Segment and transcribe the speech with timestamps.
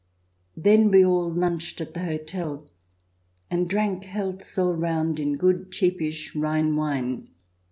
[0.57, 2.65] Then we all lunched at the hotel
[3.51, 7.27] and drank healths all round in good, cheapish Rhine wine.